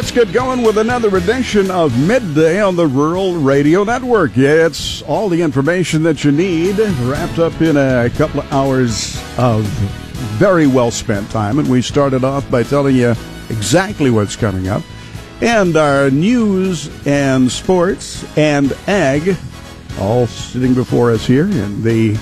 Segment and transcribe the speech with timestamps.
[0.00, 4.34] Let's get going with another edition of Midday on the Rural Radio Network.
[4.34, 9.22] Yeah, it's all the information that you need wrapped up in a couple of hours
[9.36, 9.66] of
[10.38, 11.58] very well spent time.
[11.58, 13.10] And we started off by telling you
[13.50, 14.82] exactly what's coming up
[15.42, 19.36] and our news and sports and ag
[19.98, 22.18] all sitting before us here in the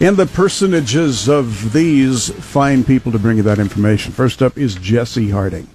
[0.00, 4.12] and the personages of these fine people to bring you that information.
[4.12, 5.68] First up is Jesse Harding.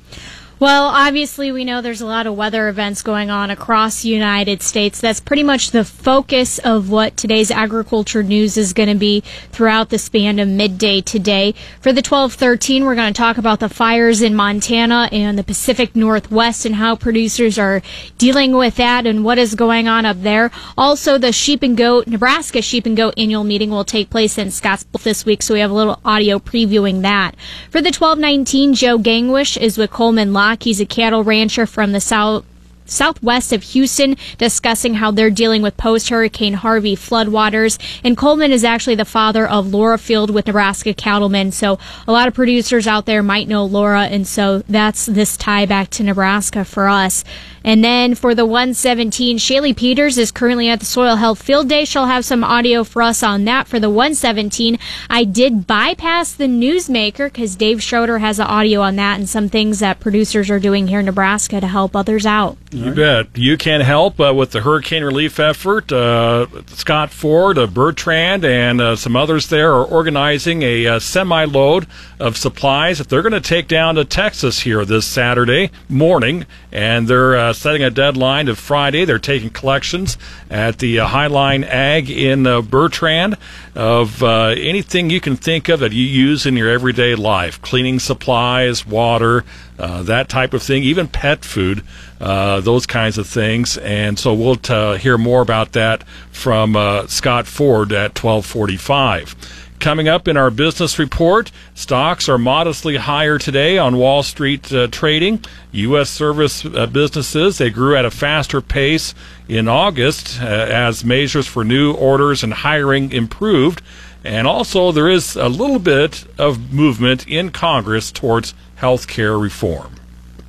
[0.59, 4.63] Well, obviously, we know there's a lot of weather events going on across the United
[4.63, 4.99] States.
[4.99, 9.21] That's pretty much the focus of what today's agriculture news is going to be
[9.51, 11.53] throughout the span of midday today.
[11.79, 15.95] For the 1213, we're going to talk about the fires in Montana and the Pacific
[15.95, 17.83] Northwest and how producers are
[18.17, 20.49] dealing with that and what is going on up there.
[20.75, 24.47] Also, the sheep and goat, Nebraska sheep and goat annual meeting will take place in
[24.47, 27.35] Scottsbluff this week, so we have a little audio previewing that.
[27.69, 32.01] For the 1219, Joe Gangwish is with Coleman Locke He's a cattle rancher from the
[32.01, 32.45] south
[32.89, 37.77] southwest of Houston, discussing how they're dealing with post Hurricane Harvey floodwaters.
[38.03, 41.51] And Coleman is actually the father of Laura Field with Nebraska Cattlemen.
[41.51, 45.65] So a lot of producers out there might know Laura, and so that's this tie
[45.65, 47.23] back to Nebraska for us.
[47.67, 51.83] And then for the 117, Shaylee Peters is currently at the Soil Health Field Day.
[51.83, 53.67] She'll have some audio for us on that.
[53.67, 58.95] For the 117, I did bypass the newsmaker because Dave Schroeder has the audio on
[58.95, 62.57] that and some things that producers are doing here in Nebraska to help others out.
[62.71, 63.37] You bet.
[63.37, 65.91] You can help uh, with the hurricane relief effort.
[65.91, 71.85] Uh, Scott Ford, Bertrand, and uh, some others there are organizing a uh, semi load
[72.17, 76.45] of supplies that they're going to take down to Texas here this Saturday morning.
[76.77, 79.03] And they're uh, setting a deadline of Friday.
[79.03, 80.15] They're taking collections
[80.47, 83.35] at the uh, Highline Ag in uh, Bertrand
[83.73, 87.97] of uh, anything you can think of that you use in your everyday life cleaning
[87.97, 89.43] supplies, water,
[89.79, 91.81] uh, that type of thing, even pet food,
[92.21, 93.79] uh, those kinds of things.
[93.79, 96.75] And so we'll t- hear more about that from
[97.07, 99.66] Scott Ford at 1245.
[99.79, 104.87] Coming up in our business report, stocks are modestly higher today on Wall Street uh,
[104.87, 105.43] trading.
[105.71, 106.09] U.S.
[106.09, 109.13] service uh, businesses, they grew at a faster pace
[109.47, 113.83] in August uh, as measures for new orders and hiring improved.
[114.23, 119.96] And also, there is a little bit of movement in Congress towards health care reform.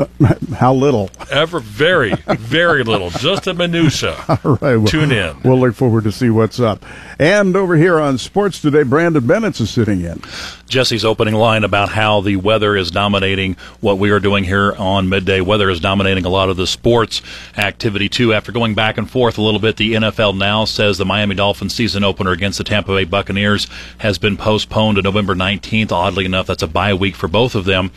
[0.55, 1.11] How little?
[1.31, 3.11] Ever very, very little.
[3.11, 4.17] Just a minutia.
[4.29, 4.77] All right.
[4.77, 5.41] Well, Tune in.
[5.43, 6.85] We'll look forward to see what's up.
[7.19, 10.23] And over here on sports today, Brandon Bennett is sitting in.
[10.69, 15.09] Jesse's opening line about how the weather is dominating what we are doing here on
[15.09, 15.41] midday.
[15.41, 17.23] Weather is dominating a lot of the sports
[17.57, 18.33] activity too.
[18.35, 21.75] After going back and forth a little bit, the NFL now says the Miami Dolphins
[21.75, 23.67] season opener against the Tampa Bay Buccaneers
[23.99, 25.91] has been postponed to November 19th.
[25.91, 27.91] Oddly enough, that's a bye week for both of them.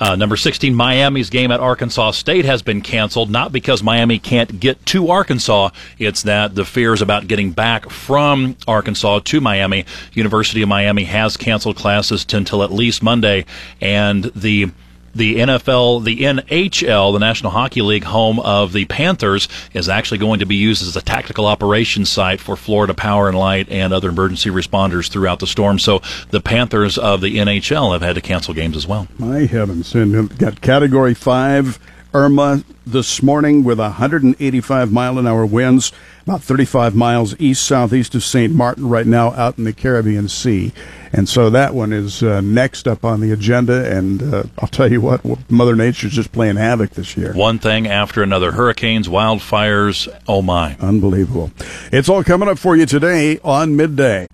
[0.00, 4.60] Uh, number 16, Miami's game at Arkansas State has been canceled, not because Miami can't
[4.60, 5.70] get to Arkansas.
[5.98, 9.84] It's that the fears about getting back from Arkansas to Miami.
[10.12, 13.44] University of Miami has canceled classes until at least Monday,
[13.80, 14.70] and the
[15.14, 20.40] the NFL, the NHL, the National Hockey League, home of the Panthers, is actually going
[20.40, 24.08] to be used as a tactical operations site for Florida Power and Light and other
[24.10, 25.78] emergency responders throughout the storm.
[25.78, 29.08] So the Panthers of the NHL have had to cancel games as well.
[29.18, 29.94] My heavens.
[29.94, 31.78] And got Category 5
[32.14, 35.92] Irma this morning with 185 mile an hour winds,
[36.22, 38.52] about 35 miles east southeast of St.
[38.52, 40.72] Martin right now out in the Caribbean Sea.
[41.12, 43.90] And so that one is uh, next up on the agenda.
[43.94, 47.32] And uh, I'll tell you what, Mother Nature's just playing havoc this year.
[47.34, 50.76] One thing after another hurricanes, wildfires, oh my.
[50.80, 51.50] Unbelievable.
[51.92, 54.26] It's all coming up for you today on midday.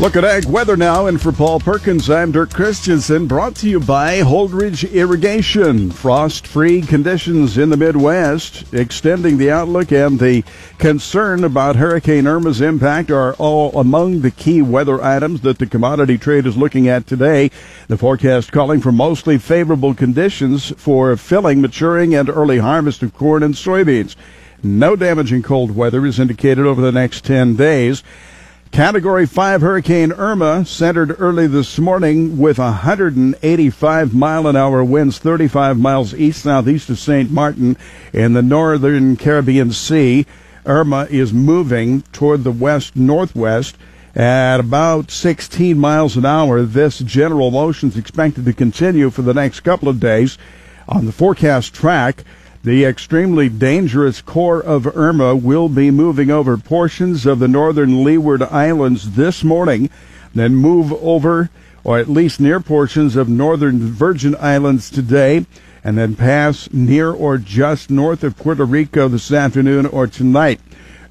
[0.00, 3.80] Look at ag weather now, and for Paul Perkins, I'm Dirk Christensen, brought to you
[3.80, 5.90] by Holdrege Irrigation.
[5.90, 10.44] Frost-free conditions in the Midwest, extending the outlook and the
[10.78, 16.16] concern about Hurricane Irma's impact are all among the key weather items that the commodity
[16.16, 17.50] trade is looking at today.
[17.88, 23.42] The forecast calling for mostly favorable conditions for filling, maturing, and early harvest of corn
[23.42, 24.14] and soybeans.
[24.62, 28.04] No damaging cold weather is indicated over the next 10 days.
[28.70, 35.78] Category 5 Hurricane Irma centered early this morning with 185 mile an hour winds 35
[35.78, 37.30] miles east southeast of St.
[37.30, 37.76] Martin
[38.12, 40.26] in the northern Caribbean Sea.
[40.64, 43.76] Irma is moving toward the west northwest
[44.14, 46.62] at about 16 miles an hour.
[46.62, 50.38] This general motion is expected to continue for the next couple of days.
[50.88, 52.22] On the forecast track,
[52.62, 58.42] the extremely dangerous core of Irma will be moving over portions of the northern Leeward
[58.42, 59.90] Islands this morning,
[60.34, 61.50] then move over
[61.84, 65.46] or at least near portions of northern Virgin Islands today,
[65.84, 70.60] and then pass near or just north of Puerto Rico this afternoon or tonight.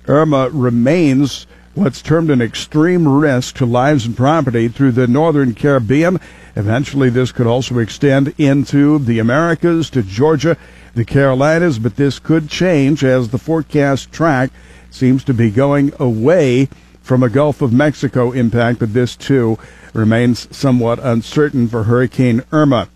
[0.07, 1.47] Irma remains
[1.77, 6.19] what's termed an extreme risk to lives and property through the northern Caribbean.
[6.55, 10.57] Eventually, this could also extend into the Americas to Georgia,
[10.95, 14.49] the Carolinas, but this could change as the forecast track
[14.89, 16.67] seems to be going away
[17.03, 19.59] from a Gulf of Mexico impact, but this too
[19.93, 22.89] remains somewhat uncertain for Hurricane Irma.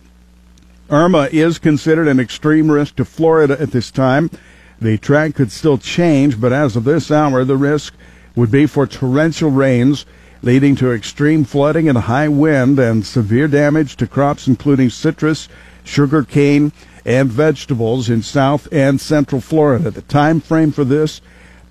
[0.90, 4.32] Irma is considered an extreme risk to Florida at this time.
[4.82, 7.94] The track could still change, but as of this hour, the risk
[8.36, 10.06] would be for torrential rains
[10.44, 15.48] leading to extreme flooding and high wind and severe damage to crops including citrus,
[15.84, 16.72] sugar cane,
[17.06, 19.92] and vegetables in south and central Florida.
[19.92, 21.22] The time frame for this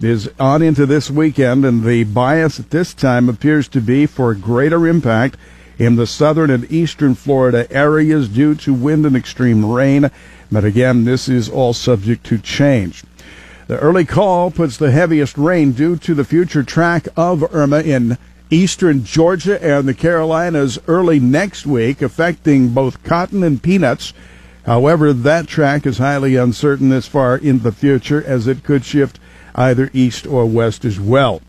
[0.00, 4.34] is on into this weekend, and the bias at this time appears to be for
[4.34, 5.36] greater impact
[5.78, 10.10] in the southern and eastern Florida areas due to wind and extreme rain.
[10.50, 13.04] But again, this is all subject to change.
[13.70, 18.18] The early call puts the heaviest rain due to the future track of Irma in
[18.50, 24.12] eastern Georgia and the Carolinas early next week, affecting both cotton and peanuts.
[24.66, 29.20] However, that track is highly uncertain this far in the future as it could shift
[29.54, 31.40] either east or west as well.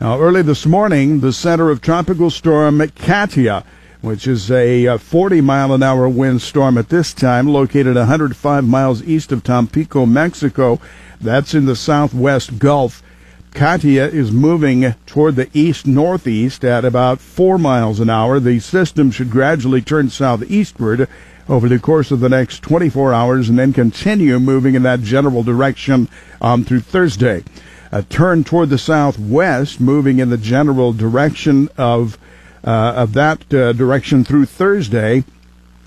[0.00, 3.62] Now, early this morning, the center of Tropical Storm Katia,
[4.02, 9.02] which is a 40 mile an hour wind storm at this time, located 105 miles
[9.04, 10.80] east of Tampico, Mexico.
[11.20, 13.02] That's in the southwest Gulf.
[13.54, 18.40] Katia is moving toward the east northeast at about 4 miles an hour.
[18.40, 21.08] The system should gradually turn southeastward
[21.48, 25.44] over the course of the next 24 hours and then continue moving in that general
[25.44, 26.08] direction
[26.40, 27.44] um, through Thursday.
[27.92, 32.18] A turn toward the southwest, moving in the general direction of uh,
[32.70, 35.24] of that uh, direction through Thursday,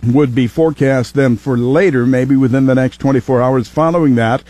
[0.04, 4.44] would be forecast then for later, maybe within the next 24 hours following that.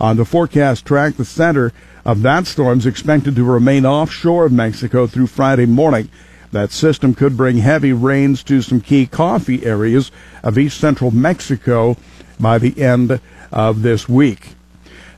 [0.00, 1.72] On the forecast track, the center
[2.04, 6.08] of that storm is expected to remain offshore of Mexico through Friday morning.
[6.50, 10.10] That system could bring heavy rains to some key coffee areas
[10.42, 11.96] of east central Mexico
[12.38, 13.20] by the end
[13.50, 14.54] of this week.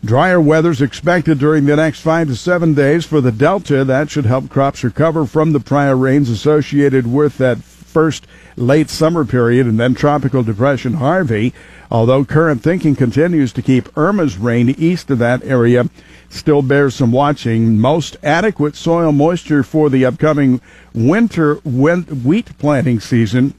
[0.05, 3.85] Drier weather is expected during the next five to seven days for the Delta.
[3.85, 9.25] That should help crops recover from the prior rains associated with that first late summer
[9.25, 11.55] period and then tropical depression Harvey.
[11.91, 15.89] Although current thinking continues to keep Irma's rain east of that area
[16.29, 17.79] still bears some watching.
[17.79, 20.61] Most adequate soil moisture for the upcoming
[20.93, 23.55] winter wheat planting season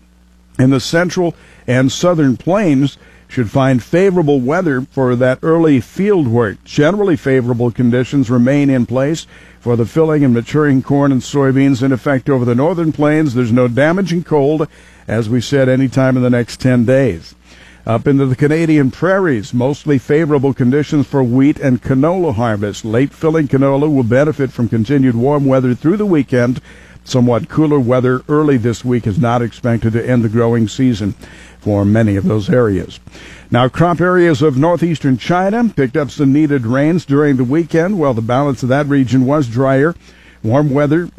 [0.60, 1.34] in the central
[1.66, 6.64] and southern plains should find favorable weather for that early field work.
[6.64, 9.28] Generally favorable conditions remain in place
[9.60, 13.34] for the filling and maturing corn and soybeans in effect over the northern plains.
[13.34, 14.68] There's no damaging cold,
[15.08, 17.36] as we said, any time in the next 10 days.
[17.86, 22.84] Up into the Canadian prairies, mostly favorable conditions for wheat and canola harvest.
[22.84, 26.62] Late filling canola will benefit from continued warm weather through the weekend.
[27.06, 31.14] Somewhat cooler weather early this week is not expected to end the growing season
[31.60, 33.00] for many of those areas.
[33.52, 38.16] Now, crop areas of northeastern China picked up some needed rains during the weekend, while
[38.16, 39.96] the balance of that region was drier.
[40.42, 41.10] Warm weather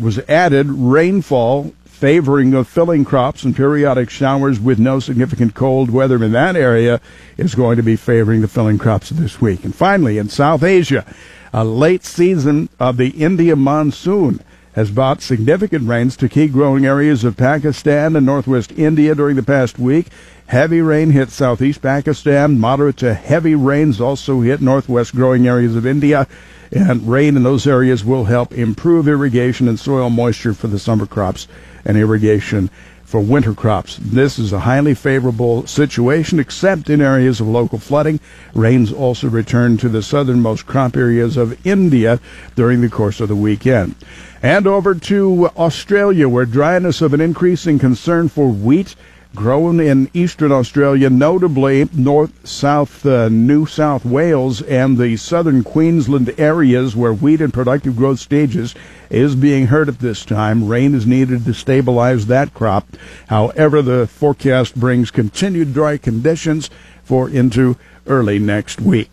[0.00, 0.66] was added.
[0.68, 6.56] Rainfall favoring of filling crops and periodic showers with no significant cold weather in that
[6.56, 7.00] area
[7.38, 9.64] is going to be favoring the filling crops this week.
[9.64, 11.06] And finally, in South Asia,
[11.54, 14.40] a late season of the India monsoon
[14.76, 19.42] has brought significant rains to key growing areas of Pakistan and northwest India during the
[19.42, 20.08] past week.
[20.48, 22.60] Heavy rain hit southeast Pakistan.
[22.60, 26.28] Moderate to heavy rains also hit northwest growing areas of India.
[26.70, 31.06] And rain in those areas will help improve irrigation and soil moisture for the summer
[31.06, 31.48] crops
[31.86, 32.68] and irrigation
[33.06, 33.98] for winter crops.
[34.02, 38.18] This is a highly favorable situation, except in areas of local flooding.
[38.52, 42.20] Rains also returned to the southernmost crop areas of India
[42.56, 43.94] during the course of the weekend.
[44.42, 48.96] And over to Australia, where dryness of an increasing concern for wheat
[49.36, 56.34] grown in eastern Australia, notably north, south, uh, New South Wales, and the southern Queensland
[56.38, 58.74] areas where wheat in productive growth stages
[59.10, 60.66] is being hurt at this time.
[60.66, 62.88] Rain is needed to stabilize that crop.
[63.28, 66.70] However, the forecast brings continued dry conditions
[67.04, 67.76] for into
[68.06, 69.10] early next week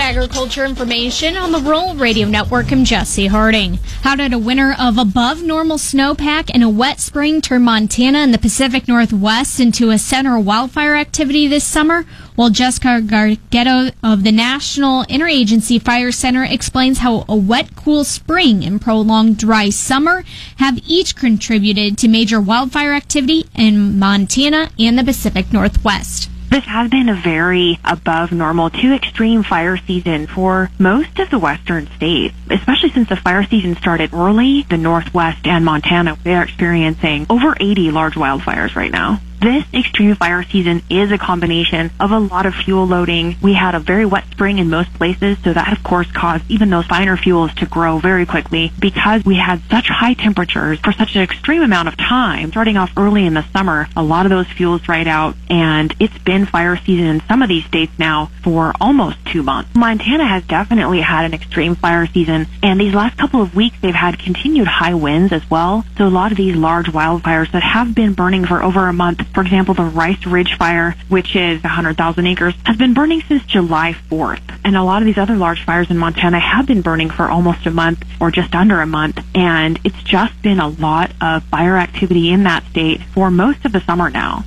[0.00, 2.70] agriculture information on the Rural Radio Network.
[2.70, 3.78] I'm Jesse Harding.
[4.02, 8.32] How did a winter of above normal snowpack and a wet spring turn Montana and
[8.32, 12.06] the Pacific Northwest into a center of wildfire activity this summer?
[12.36, 18.64] Well, Jessica Gardetto of the National Interagency Fire Center explains how a wet, cool spring
[18.64, 20.22] and prolonged dry summer
[20.56, 26.30] have each contributed to major wildfire activity in Montana and the Pacific Northwest.
[26.50, 31.38] This has been a very above normal to extreme fire season for most of the
[31.38, 34.62] western states, especially since the fire season started early.
[34.62, 39.20] The Northwest and Montana, they are experiencing over 80 large wildfires right now.
[39.40, 43.36] This extreme fire season is a combination of a lot of fuel loading.
[43.40, 46.70] We had a very wet spring in most places, so that of course caused even
[46.70, 51.14] those finer fuels to grow very quickly because we had such high temperatures for such
[51.14, 52.50] an extreme amount of time.
[52.50, 56.18] Starting off early in the summer, a lot of those fuels dried out and it's
[56.18, 59.70] been fire season in some of these states now for almost two months.
[59.76, 63.94] Montana has definitely had an extreme fire season and these last couple of weeks they've
[63.94, 65.84] had continued high winds as well.
[65.96, 69.27] So a lot of these large wildfires that have been burning for over a month
[69.34, 73.94] for example, the Rice Ridge Fire, which is 100,000 acres, has been burning since July
[74.10, 74.42] 4th.
[74.64, 77.66] And a lot of these other large fires in Montana have been burning for almost
[77.66, 79.20] a month or just under a month.
[79.34, 83.72] And it's just been a lot of fire activity in that state for most of
[83.72, 84.44] the summer now.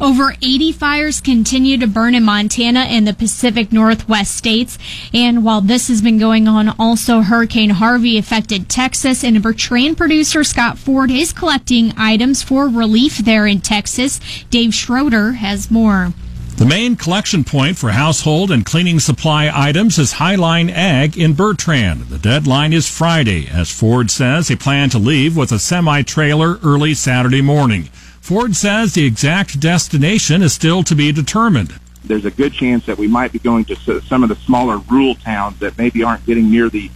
[0.00, 4.78] Over 80 fires continue to burn in Montana and the Pacific Northwest states.
[5.12, 10.44] And while this has been going on, also Hurricane Harvey affected Texas and Bertrand producer
[10.44, 14.20] Scott Ford is collecting items for relief there in Texas.
[14.50, 16.12] Dave Schroeder has more.
[16.58, 22.02] The main collection point for household and cleaning supply items is Highline Ag in Bertrand.
[22.02, 23.48] The deadline is Friday.
[23.48, 27.88] As Ford says, he plan to leave with a semi trailer early Saturday morning.
[28.28, 31.80] Ford says the exact destination is still to be determined.
[32.04, 35.14] There's a good chance that we might be going to some of the smaller rural
[35.14, 36.90] towns that maybe aren't getting near the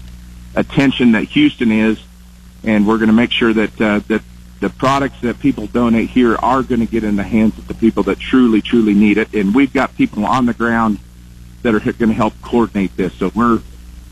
[0.55, 1.99] attention that Houston is,
[2.65, 4.21] and we're going to make sure that uh, that
[4.61, 7.73] the products that people donate here are going to get in the hands of the
[7.73, 9.33] people that truly, truly need it.
[9.33, 10.99] And we've got people on the ground
[11.63, 13.15] that are going to help coordinate this.
[13.15, 13.63] So we're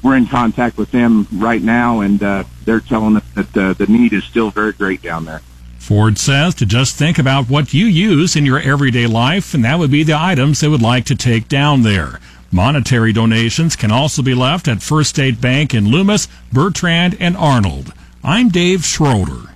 [0.02, 3.88] we're in contact with them right now, and uh, they're telling us that uh, the
[3.88, 5.42] need is still very great down there.
[5.90, 9.80] Ford says to just think about what you use in your everyday life, and that
[9.80, 12.20] would be the items they would like to take down there.
[12.52, 17.92] Monetary donations can also be left at First State Bank in Loomis, Bertrand, and Arnold.
[18.22, 19.52] I'm Dave Schroeder.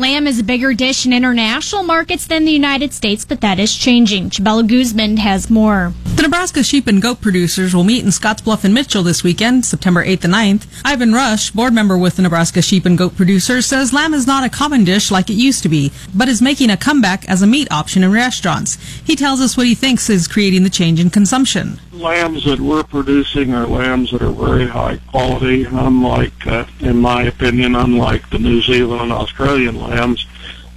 [0.00, 3.74] Lamb is a bigger dish in international markets than the United States, but that is
[3.74, 4.30] changing.
[4.30, 5.92] Chabela Guzman has more.
[6.14, 10.04] The Nebraska sheep and goat producers will meet in Scottsbluff and Mitchell this weekend, September
[10.04, 10.66] 8th and 9th.
[10.84, 14.44] Ivan Rush, board member with the Nebraska sheep and goat producers, says lamb is not
[14.44, 17.48] a common dish like it used to be, but is making a comeback as a
[17.48, 18.76] meat option in restaurants.
[19.04, 22.84] He tells us what he thinks is creating the change in consumption lambs that we're
[22.84, 28.38] producing are lambs that are very high quality, unlike, uh, in my opinion, unlike the
[28.38, 30.26] New Zealand and Australian lambs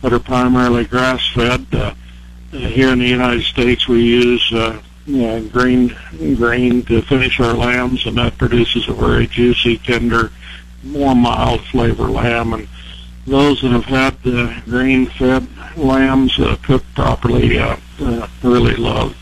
[0.01, 1.68] that are primarily grass-fed.
[1.74, 1.94] Uh,
[2.51, 5.96] here in the United States, we use uh, you know, grain
[6.36, 10.32] grain to finish our lambs, and that produces a very juicy, tender,
[10.84, 12.54] more mild flavor lamb.
[12.54, 12.68] And
[13.25, 15.48] those that have had the grain-fed
[15.78, 19.16] lambs uh, cooked properly uh, uh, really love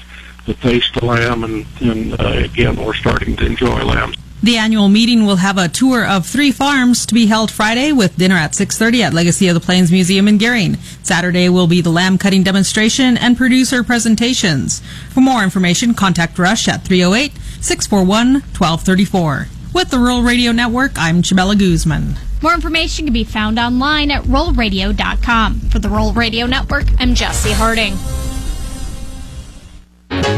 [0.50, 4.16] the taste of lamb, and, and uh, again, we're starting to enjoy lamb.
[4.42, 8.18] The annual meeting will have a tour of three farms to be held Friday with
[8.18, 10.80] dinner at 6:30 at Legacy of the Plains Museum in Gering.
[11.04, 14.82] Saturday will be the lamb cutting demonstration and producer presentations.
[15.14, 19.48] For more information, contact Rush at 308-641-1234.
[19.72, 22.16] With the Rural Radio Network, I'm Chabela Guzman.
[22.42, 25.60] More information can be found online at ruralradio.com.
[25.70, 27.94] For the Rural Radio Network, I'm Jesse Harding.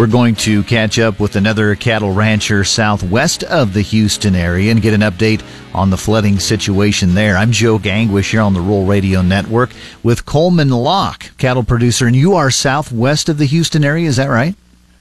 [0.02, 4.82] We're going to catch up with another cattle rancher southwest of the Houston area and
[4.82, 5.44] get an update
[5.76, 7.38] on the flooding situation there.
[7.38, 9.70] I'm Joe Gangwish here on the Rural Radio Network
[10.02, 14.26] with Coleman Locke, cattle producer, and you are southwest of the Houston area, is that
[14.26, 14.56] right?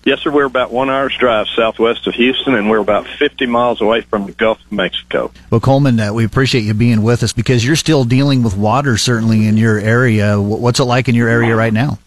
[0.05, 0.31] Yes, sir.
[0.31, 4.27] We're about one hour's drive southwest of Houston, and we're about 50 miles away from
[4.27, 5.33] the Gulf of Mexico.
[5.49, 8.99] Well, Coleman, uh, we appreciate you being with us because you're still dealing with water,
[8.99, 10.39] certainly in your area.
[10.39, 11.99] What's it like in your area right now?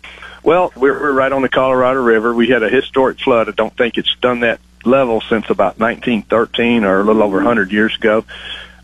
[0.44, 2.34] Well, we're, we're right on the Colorado River.
[2.34, 3.48] We had a historic flood.
[3.48, 7.72] I don't think it's done that level since about 1913 or a little over 100
[7.72, 8.26] years ago.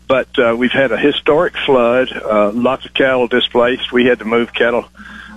[0.08, 3.92] But uh, we've had a historic flood, uh, lots of cattle displaced.
[3.92, 4.88] We had to move cattle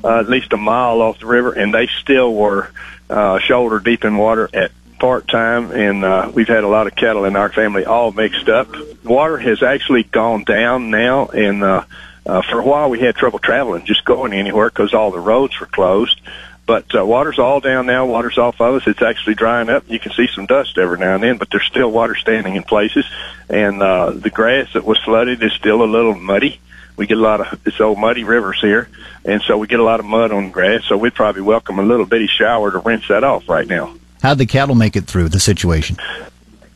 [0.03, 2.71] uh, at least a mile off the river, and they still were
[3.09, 5.71] uh, shoulder deep in water at part time.
[5.71, 8.69] And uh, we've had a lot of cattle in our family all mixed up.
[9.03, 11.83] Water has actually gone down now, and uh,
[12.25, 15.59] uh, for a while, we had trouble traveling, just going anywhere because all the roads
[15.59, 16.19] were closed.
[16.65, 18.05] But uh, water's all down now.
[18.05, 18.87] Water's off of us.
[18.87, 19.83] It's actually drying up.
[19.89, 22.63] You can see some dust every now and then, but there's still water standing in
[22.63, 23.05] places.
[23.49, 26.61] And uh, the grass that was flooded is still a little muddy.
[26.95, 28.87] We get a lot of it's old muddy rivers here,
[29.25, 30.85] and so we get a lot of mud on grass.
[30.85, 33.95] So we'd probably welcome a little bitty shower to rinse that off right now.
[34.21, 35.97] How'd the cattle make it through the situation?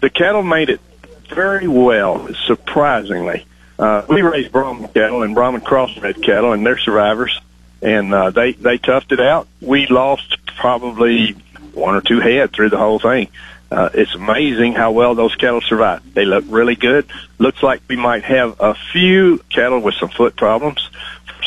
[0.01, 0.81] The cattle made it
[1.29, 3.45] very well, surprisingly.
[3.79, 7.39] Uh, we raise Brahman cattle and Brahman crossbred cattle, and they're survivors
[7.81, 9.47] and uh, they they toughed it out.
[9.61, 11.33] We lost probably
[11.73, 13.29] one or two head through the whole thing.
[13.69, 16.13] Uh, it's amazing how well those cattle survived.
[16.13, 17.07] They look really good.
[17.37, 20.89] Looks like we might have a few cattle with some foot problems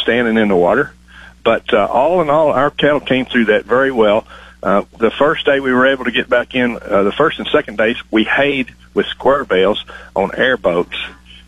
[0.02, 0.92] standing in the water,
[1.42, 4.26] but uh, all in all, our cattle came through that very well.
[4.62, 7.48] Uh, the first day we were able to get back in, uh, the first and
[7.48, 9.82] second days we hayed with square bales
[10.14, 10.96] on airboats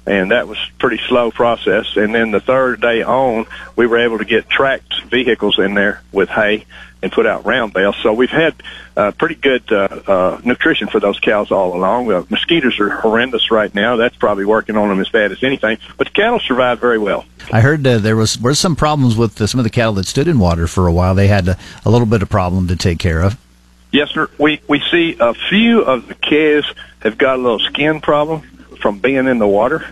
[0.06, 1.97] and that was pretty slow process.
[1.97, 6.02] And then the third day on, we were able to get tracked vehicles in there
[6.11, 6.66] with hay
[7.02, 7.97] and put out round bales.
[8.02, 8.54] So we've had
[8.97, 12.11] uh, pretty good uh, uh, nutrition for those cows all along.
[12.11, 13.97] Uh, mosquitoes are horrendous right now.
[13.97, 15.78] That's probably working on them as bad as anything.
[15.97, 17.25] But the cattle survived very well.
[17.52, 20.06] I heard uh, there was were some problems with uh, some of the cattle that
[20.06, 21.14] stood in water for a while.
[21.14, 23.37] They had a, a little bit of problem to take care of.
[23.90, 24.30] Yes, sir.
[24.38, 28.49] We we see a few of the calves have got a little skin problem
[28.82, 29.86] from being in the water.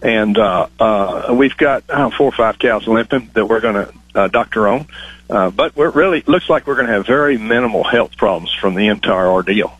[0.00, 3.94] And uh, uh, we've got uh, four or five cows limping that we're going to
[4.14, 4.86] uh, doctor on.
[5.28, 8.74] Uh, but we're really looks like we're going to have very minimal health problems from
[8.74, 9.76] the entire ordeal.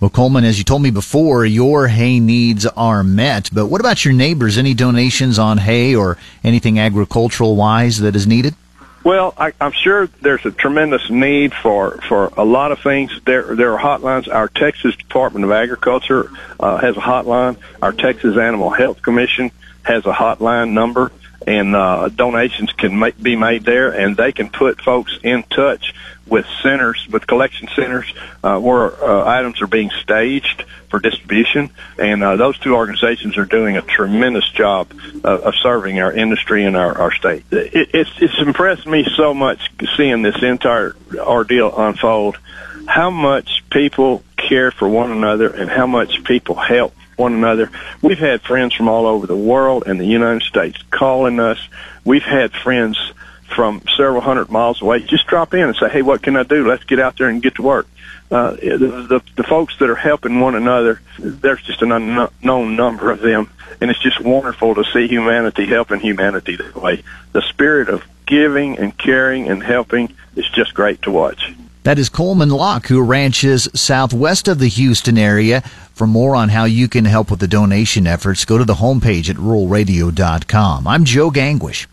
[0.00, 3.50] Well, Coleman, as you told me before, your hay needs are met.
[3.52, 4.58] But what about your neighbors?
[4.58, 8.54] Any donations on hay or anything agricultural wise that is needed?
[9.06, 13.16] Well, I, I'm sure there's a tremendous need for, for a lot of things.
[13.24, 14.26] There there are hotlines.
[14.26, 17.56] Our Texas Department of Agriculture uh, has a hotline.
[17.80, 19.52] Our Texas Animal Health Commission
[19.84, 21.12] has a hotline number,
[21.46, 25.94] and uh, donations can make, be made there, and they can put folks in touch
[26.26, 31.70] with centers, with collection centers, uh, where uh, items are being staged for distribution.
[31.98, 34.92] And uh, those two organizations are doing a tremendous job
[35.24, 37.44] uh, of serving our industry and our, our state.
[37.50, 42.38] It, it's, it's impressed me so much seeing this entire ordeal unfold,
[42.86, 47.70] how much people care for one another and how much people help one another.
[48.02, 51.58] We've had friends from all over the world and the United States calling us.
[52.04, 52.98] We've had friends
[53.56, 56.68] from several hundred miles away just drop in and say, "Hey, what can I do?
[56.68, 57.88] Let's get out there and get to work."
[58.30, 63.10] Uh, the, the the folks that are helping one another, there's just an unknown number
[63.10, 67.02] of them, and it's just wonderful to see humanity helping humanity that way.
[67.32, 71.52] The spirit of giving and caring and helping is just great to watch.
[71.84, 75.60] That is Coleman Locke, who ranches southwest of the Houston area.
[75.94, 79.30] For more on how you can help with the donation efforts, go to the homepage
[79.30, 80.86] at ruralradio.com.
[80.88, 81.86] I'm Joe Gangwish.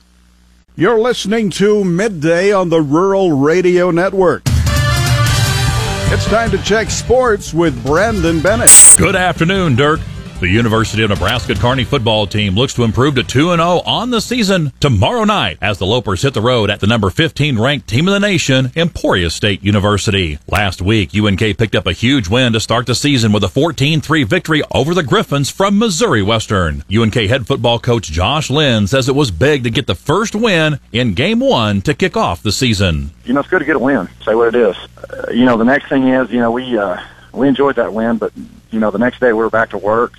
[0.75, 4.41] You're listening to Midday on the Rural Radio Network.
[4.47, 8.71] It's time to check sports with Brandon Bennett.
[8.97, 9.99] Good afternoon, Dirk.
[10.43, 14.19] The University of Nebraska Kearney football team looks to improve to 2 0 on the
[14.19, 18.09] season tomorrow night as the Lopers hit the road at the number 15 ranked team
[18.09, 20.39] in the nation, Emporia State University.
[20.49, 24.01] Last week, UNK picked up a huge win to start the season with a 14
[24.01, 26.83] 3 victory over the Griffins from Missouri Western.
[26.93, 30.77] UNK head football coach Josh Lynn says it was big to get the first win
[30.91, 33.11] in game one to kick off the season.
[33.23, 34.75] You know, it's good to get a win, say what it is.
[35.09, 37.01] Uh, you know, the next thing is, you know, we, uh,
[37.31, 38.33] we enjoyed that win, but
[38.71, 40.11] you know, the next day we were back to work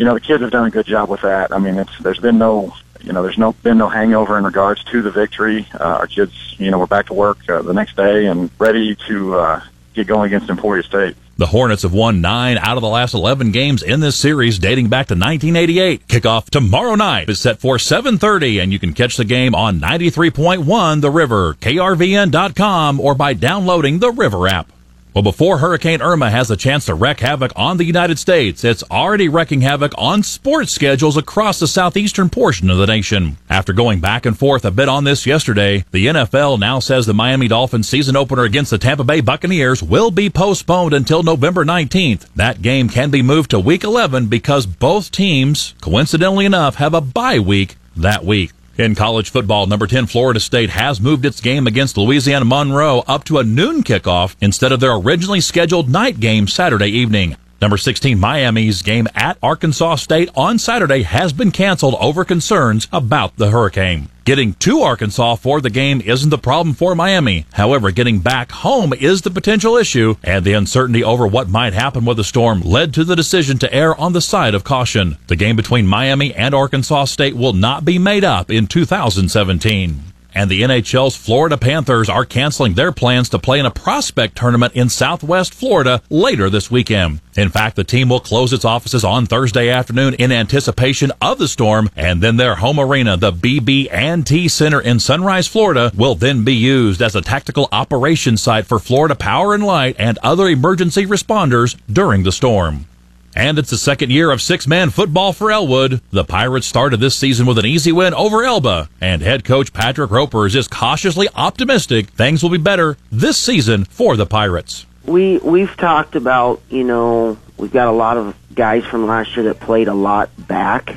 [0.00, 1.52] you know, the kids have done a good job with that.
[1.52, 4.82] I mean, it's there's been no, you know, there's no been no hangover in regards
[4.84, 5.68] to the victory.
[5.74, 8.96] Uh, our kids, you know, we're back to work uh, the next day and ready
[9.08, 9.60] to uh,
[9.92, 11.16] get going against Emporia State.
[11.36, 14.88] The Hornets have won nine out of the last 11 games in this series dating
[14.88, 16.06] back to 1988.
[16.08, 21.00] Kickoff tomorrow night is set for 7.30 and you can catch the game on 93.1
[21.02, 24.72] The River, krvn.com or by downloading the River app.
[25.12, 28.84] Well, before Hurricane Irma has a chance to wreak havoc on the United States, it's
[28.92, 33.36] already wreaking havoc on sports schedules across the southeastern portion of the nation.
[33.48, 37.14] After going back and forth a bit on this yesterday, the NFL now says the
[37.14, 42.28] Miami Dolphins season opener against the Tampa Bay Buccaneers will be postponed until November 19th.
[42.36, 47.00] That game can be moved to week 11 because both teams, coincidentally enough, have a
[47.00, 48.52] bye week that week.
[48.80, 53.24] In college football, number 10 Florida State has moved its game against Louisiana Monroe up
[53.24, 57.36] to a noon kickoff instead of their originally scheduled night game Saturday evening.
[57.60, 63.36] Number 16 Miami's game at Arkansas State on Saturday has been canceled over concerns about
[63.36, 64.08] the hurricane.
[64.24, 67.44] Getting to Arkansas for the game isn't the problem for Miami.
[67.52, 72.06] However, getting back home is the potential issue, and the uncertainty over what might happen
[72.06, 75.18] with the storm led to the decision to err on the side of caution.
[75.26, 80.09] The game between Miami and Arkansas State will not be made up in 2017.
[80.34, 84.74] And the NHL's Florida Panthers are canceling their plans to play in a prospect tournament
[84.74, 87.20] in Southwest Florida later this weekend.
[87.36, 91.48] In fact, the team will close its offices on Thursday afternoon in anticipation of the
[91.48, 96.54] storm, and then their home arena, the BB&T Center in Sunrise, Florida, will then be
[96.54, 101.76] used as a tactical operations site for Florida Power and Light and other emergency responders
[101.90, 102.86] during the storm.
[103.34, 106.00] And it's the second year of six man football for Elwood.
[106.10, 110.10] The Pirates started this season with an easy win over Elba, and head coach Patrick
[110.10, 114.84] Roper is just cautiously optimistic things will be better this season for the Pirates.
[115.04, 119.44] We we've talked about, you know, we've got a lot of guys from last year
[119.44, 120.96] that played a lot back.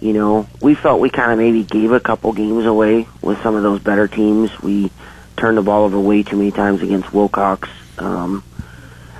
[0.00, 3.54] You know, we felt we kind of maybe gave a couple games away with some
[3.54, 4.60] of those better teams.
[4.62, 4.90] We
[5.36, 7.68] turned the ball over way too many times against Wilcox.
[7.98, 8.42] Um,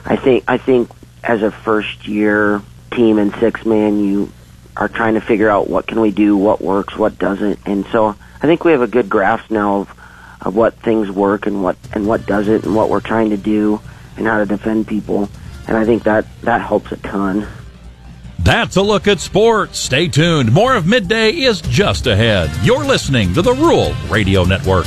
[0.04, 0.90] I think I think
[1.28, 2.60] as a first year
[2.90, 4.32] team and six man, you
[4.76, 8.16] are trying to figure out what can we do, what works, what doesn't, and so
[8.42, 9.94] I think we have a good grasp now of
[10.40, 13.80] of what things work and what and what doesn't, and what we're trying to do,
[14.16, 15.28] and how to defend people,
[15.68, 17.46] and I think that that helps a ton.
[18.38, 19.78] That's a look at sports.
[19.78, 20.52] Stay tuned.
[20.52, 22.50] More of midday is just ahead.
[22.64, 24.86] You're listening to the Rural Radio Network.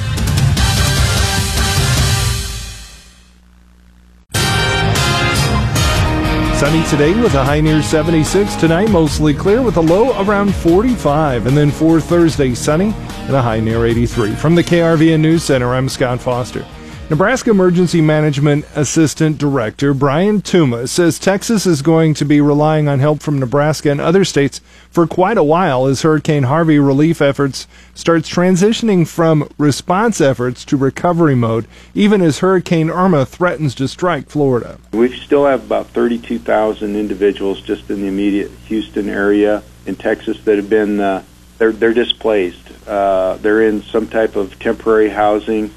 [6.62, 8.56] Sunny today with a high near 76.
[8.58, 11.48] Tonight, mostly clear with a low around 45.
[11.48, 14.36] And then for Thursday, sunny and a high near 83.
[14.36, 16.64] From the KRVN News Center, I'm Scott Foster.
[17.12, 23.00] Nebraska Emergency Management Assistant Director Brian Tuma says Texas is going to be relying on
[23.00, 27.68] help from Nebraska and other states for quite a while as Hurricane Harvey relief efforts
[27.94, 34.30] starts transitioning from response efforts to recovery mode, even as Hurricane Irma threatens to strike
[34.30, 34.80] Florida.
[34.94, 40.56] We still have about 32,000 individuals just in the immediate Houston area in Texas that
[40.56, 41.26] have been uh,
[41.58, 42.72] they're they're displaced.
[42.88, 45.74] Uh, they're in some type of temporary housing,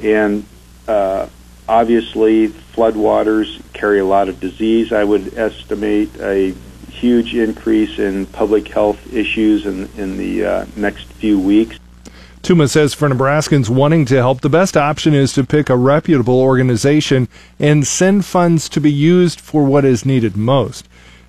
[0.00, 0.46] and
[0.88, 1.28] uh,
[1.68, 4.92] obviously, floodwaters carry a lot of disease.
[4.92, 6.54] I would estimate a
[6.90, 11.78] huge increase in public health issues in, in the uh, next few weeks.
[12.42, 16.40] Tuma says for Nebraskans wanting to help, the best option is to pick a reputable
[16.40, 20.88] organization and send funds to be used for what is needed most.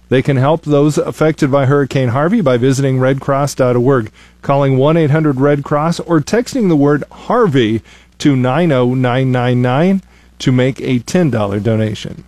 [0.10, 5.64] They can help those affected by Hurricane Harvey by visiting redcross.org, calling 1 800 Red
[5.64, 7.82] Cross, or texting the word Harvey
[8.20, 10.02] to 90999
[10.40, 12.24] to make a $10 donation.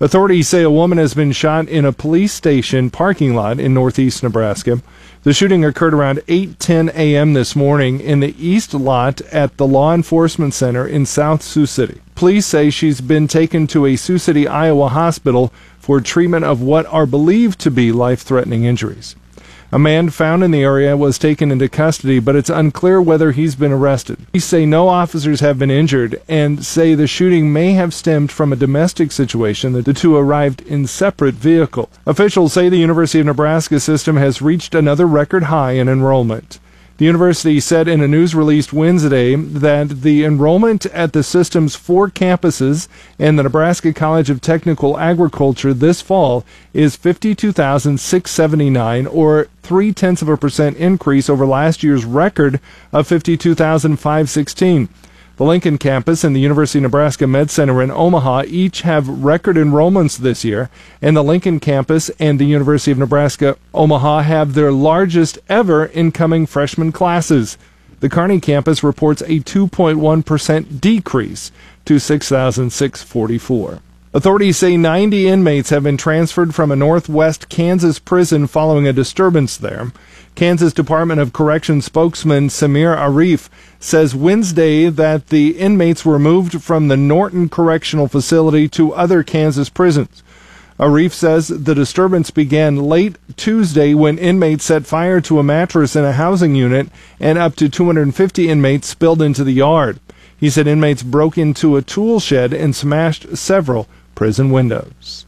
[0.00, 4.22] Authorities say a woman has been shot in a police station parking lot in northeast
[4.24, 4.82] Nebraska.
[5.22, 7.32] The shooting occurred around 8:10 a.m.
[7.32, 12.00] this morning in the east lot at the Law Enforcement Center in South Sioux City.
[12.16, 16.86] Police say she's been taken to a Sioux City, Iowa hospital for treatment of what
[16.86, 19.16] are believed to be life-threatening injuries.
[19.74, 23.56] A man found in the area was taken into custody, but it's unclear whether he's
[23.56, 24.24] been arrested.
[24.30, 28.52] Police say no officers have been injured and say the shooting may have stemmed from
[28.52, 29.72] a domestic situation.
[29.72, 31.88] That the two arrived in separate vehicles.
[32.06, 36.60] Officials say the University of Nebraska system has reached another record high in enrollment.
[36.96, 42.08] The university said in a news release Wednesday that the enrollment at the system's four
[42.08, 42.86] campuses
[43.18, 50.28] and the Nebraska College of Technical Agriculture this fall is 52,679 or three tenths of
[50.28, 52.60] a percent increase over last year's record
[52.92, 54.88] of 52,516.
[55.36, 59.56] The Lincoln campus and the University of Nebraska Med Center in Omaha each have record
[59.56, 60.70] enrollments this year,
[61.02, 66.46] and the Lincoln campus and the University of Nebraska Omaha have their largest ever incoming
[66.46, 67.58] freshman classes.
[67.98, 71.50] The Kearney campus reports a 2.1% decrease
[71.84, 73.80] to 6,644.
[74.12, 79.56] Authorities say 90 inmates have been transferred from a northwest Kansas prison following a disturbance
[79.56, 79.90] there.
[80.34, 86.88] Kansas Department of Corrections spokesman Samir Arif says Wednesday that the inmates were moved from
[86.88, 90.24] the Norton Correctional Facility to other Kansas prisons.
[90.78, 96.04] Arif says the disturbance began late Tuesday when inmates set fire to a mattress in
[96.04, 96.88] a housing unit
[97.20, 100.00] and up to 250 inmates spilled into the yard.
[100.36, 105.26] He said inmates broke into a tool shed and smashed several prison windows.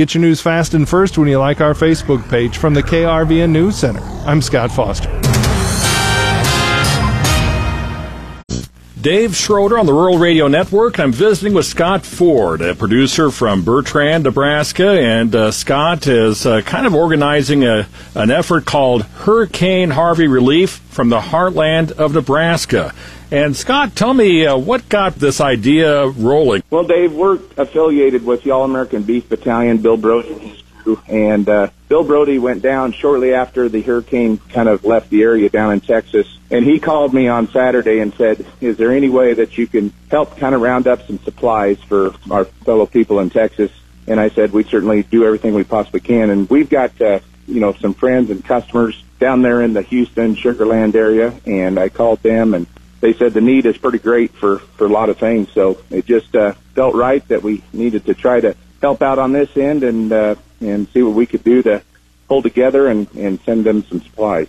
[0.00, 3.50] Get your news fast and first when you like our Facebook page from the KRVN
[3.50, 4.00] News Center.
[4.24, 5.10] I'm Scott Foster.
[8.98, 10.98] Dave Schroeder on the Rural Radio Network.
[10.98, 16.62] I'm visiting with Scott Ford, a producer from Bertrand, Nebraska, and uh, Scott is uh,
[16.62, 22.94] kind of organizing a, an effort called Hurricane Harvey Relief from the Heartland of Nebraska.
[23.32, 26.64] And Scott, tell me uh, what got this idea rolling.
[26.68, 31.00] Well, Dave, we're affiliated with the All American Beef Battalion, Bill Broadie and his crew,
[31.06, 35.48] and uh, Bill Broadie went down shortly after the hurricane kind of left the area
[35.48, 36.26] down in Texas.
[36.50, 39.92] And he called me on Saturday and said, is there any way that you can
[40.10, 43.70] help kind of round up some supplies for our fellow people in Texas?
[44.08, 46.30] And I said, we certainly do everything we possibly can.
[46.30, 50.34] And we've got, uh, you know, some friends and customers down there in the Houston,
[50.34, 51.32] Sugarland area.
[51.46, 52.66] And I called them and
[53.00, 55.50] they said the need is pretty great for, for a lot of things.
[55.52, 59.32] So it just, uh, felt right that we needed to try to help out on
[59.32, 61.82] this end and, uh, and see what we could do to
[62.28, 64.48] pull together and, and send them some supplies.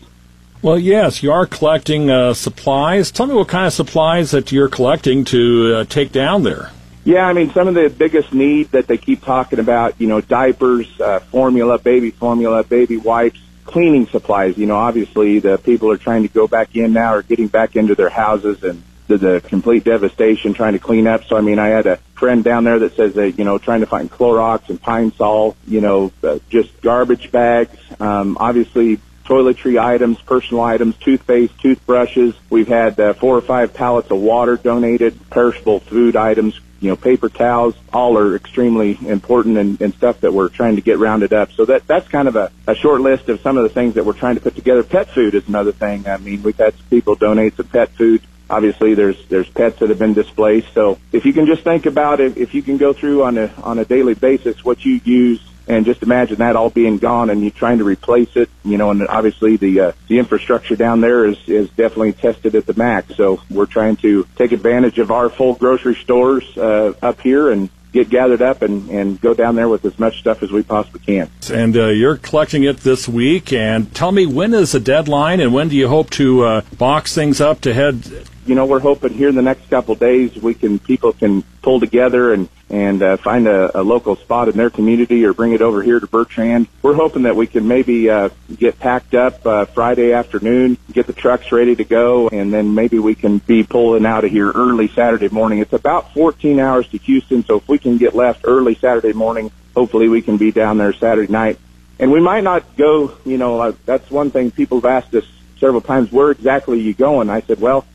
[0.61, 3.09] Well, yes, you are collecting uh, supplies.
[3.11, 6.69] Tell me what kind of supplies that you're collecting to uh, take down there.
[7.03, 10.21] Yeah, I mean, some of the biggest need that they keep talking about, you know,
[10.21, 13.39] diapers, uh, formula, baby formula, baby wipes,
[13.71, 14.57] cleaning supplies.
[14.57, 17.75] You know, obviously the people are trying to go back in now or getting back
[17.75, 21.23] into their houses and the, the complete devastation trying to clean up.
[21.25, 23.81] So, I mean, I had a friend down there that says that, you know, trying
[23.81, 29.79] to find Clorox and Pine Sol, you know, uh, just garbage bags, um, obviously toiletry
[29.79, 32.35] items, personal items, toothpaste, toothbrushes.
[32.49, 36.95] We've had uh, four or five pallets of water donated, perishable food items, you know,
[36.95, 41.31] paper towels, all are extremely important and, and stuff that we're trying to get rounded
[41.31, 41.51] up.
[41.51, 44.05] So that that's kind of a, a short list of some of the things that
[44.05, 44.83] we're trying to put together.
[44.83, 46.07] Pet food is another thing.
[46.07, 49.97] I mean, we've had people donate some pet food obviously there's there's pets that have
[49.97, 50.73] been displaced.
[50.73, 53.47] So if you can just think about it, if you can go through on a
[53.63, 57.41] on a daily basis what you use and just imagine that all being gone and
[57.43, 61.25] you trying to replace it, you know, and obviously the uh, the infrastructure down there
[61.25, 63.15] is is definitely tested at the max.
[63.15, 67.69] So we're trying to take advantage of our full grocery stores uh, up here and
[67.91, 71.01] get gathered up and, and go down there with as much stuff as we possibly
[71.01, 71.29] can.
[71.51, 73.51] And uh, you're collecting it this week.
[73.51, 77.13] And tell me, when is the deadline and when do you hope to uh, box
[77.13, 80.35] things up to head you know, we're hoping here in the next couple of days
[80.35, 84.55] we can people can pull together and and uh, find a, a local spot in
[84.55, 86.67] their community or bring it over here to Bertrand.
[86.81, 91.13] We're hoping that we can maybe uh, get packed up uh, Friday afternoon, get the
[91.13, 94.87] trucks ready to go, and then maybe we can be pulling out of here early
[94.87, 95.59] Saturday morning.
[95.59, 99.51] It's about 14 hours to Houston, so if we can get left early Saturday morning,
[99.75, 101.59] hopefully we can be down there Saturday night.
[101.99, 105.25] And we might not go, you know, uh, that's one thing people have asked us
[105.59, 107.29] several times, where exactly are you going?
[107.29, 107.85] I said, well,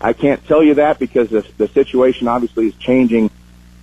[0.00, 3.30] I can't tell you that because the, the situation obviously is changing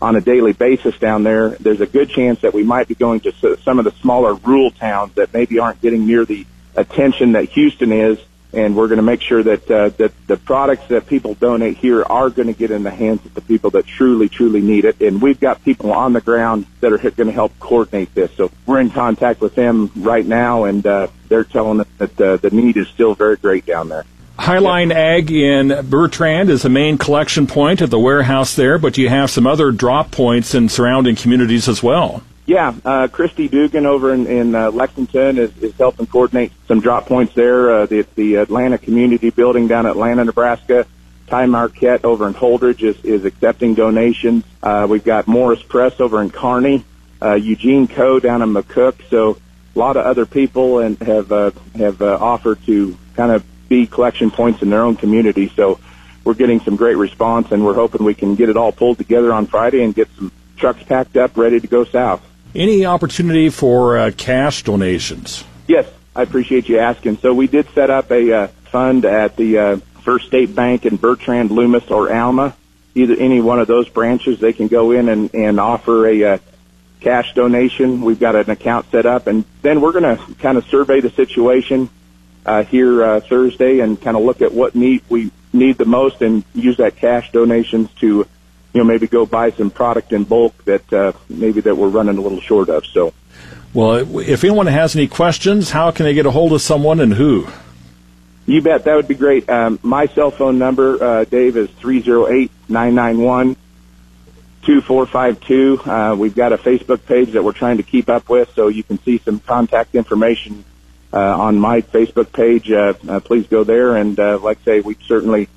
[0.01, 1.49] on a daily basis down there.
[1.49, 4.71] There's a good chance that we might be going to some of the smaller rural
[4.71, 8.17] towns that maybe aren't getting near the attention that Houston is,
[8.53, 12.03] and we're going to make sure that uh, that the products that people donate here
[12.03, 15.01] are going to get in the hands of the people that truly, truly need it.
[15.01, 18.31] And we've got people on the ground that are going to help coordinate this.
[18.31, 22.37] So we're in contact with them right now, and uh, they're telling us that uh,
[22.37, 24.05] the need is still very great down there.
[24.39, 29.09] Highline Ag in Bertrand is the main collection point at the warehouse there, but you
[29.09, 32.23] have some other drop points in surrounding communities as well.
[32.45, 37.05] Yeah, uh, Christy Dugan over in, in uh, Lexington is, is helping coordinate some drop
[37.05, 37.69] points there.
[37.69, 40.87] Uh, the, the Atlanta Community Building down in Atlanta, Nebraska.
[41.27, 44.43] Ty Marquette over in Holdrege is, is accepting donations.
[44.63, 46.83] Uh, we've got Morris Press over in Kearney,
[47.21, 48.19] uh, Eugene Co.
[48.19, 48.95] down in McCook.
[49.09, 49.37] So
[49.75, 53.87] a lot of other people and have uh, have uh, offered to kind of be
[53.87, 55.49] collection points in their own community.
[55.55, 55.79] So
[56.23, 59.31] we're getting some great response, and we're hoping we can get it all pulled together
[59.31, 62.21] on Friday and get some trucks packed up, ready to go south.
[62.53, 65.43] Any opportunity for uh, cash donations?
[65.67, 67.17] Yes, I appreciate you asking.
[67.17, 70.97] So we did set up a uh, fund at the uh, First State Bank in
[70.97, 72.55] Bertrand, Loomis, or Alma.
[72.95, 76.37] Either any one of those branches, they can go in and, and offer a uh,
[77.01, 78.01] cash donation.
[78.01, 81.11] We've got an account set up, and then we're going to kind of survey the
[81.11, 81.89] situation
[82.49, 86.21] uh, here uh, Thursday and kind of look at what need we need the most
[86.21, 88.27] and use that cash donations to, you
[88.73, 92.21] know, maybe go buy some product in bulk that uh, maybe that we're running a
[92.21, 92.87] little short of.
[92.87, 93.13] So,
[93.73, 97.13] well, if anyone has any questions, how can they get a hold of someone and
[97.13, 97.47] who?
[98.47, 98.85] You bet.
[98.85, 99.47] That would be great.
[99.47, 103.57] Um, my cell phone number, uh, Dave, is three zero eight nine nine one
[104.63, 105.79] two four five two.
[105.85, 108.81] Uh, we've got a Facebook page that we're trying to keep up with, so you
[108.81, 110.65] can see some contact information
[111.13, 112.71] uh, on my Facebook page.
[112.71, 113.95] Uh, uh, please go there.
[113.95, 115.47] And uh, like I say, we certainly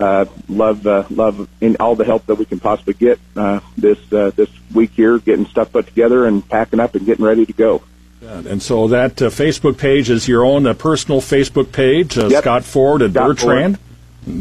[0.00, 3.98] uh, love uh, love in all the help that we can possibly get uh, this
[4.12, 7.52] uh, this week here, getting stuff put together and packing up and getting ready to
[7.52, 7.82] go.
[8.20, 12.42] And so that uh, Facebook page is your own uh, personal Facebook page, uh, Yep.
[12.42, 13.78] Scott Ford at Scott Bertrand.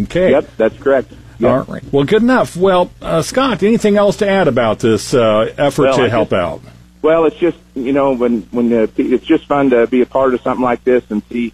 [0.03, 0.31] Okay.
[0.31, 1.11] Yep, that's correct.
[1.39, 1.51] Yep.
[1.51, 1.83] All right.
[1.93, 2.57] Well, good enough.
[2.57, 6.31] Well, uh, Scott, anything else to add about this uh, effort Well, to I help
[6.31, 6.61] just- out?
[7.01, 10.33] Well, it's just you know when when uh, it's just fun to be a part
[10.33, 11.53] of something like this and see